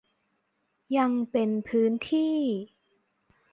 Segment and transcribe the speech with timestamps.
[0.97, 2.37] ยังเป็นพื้นที่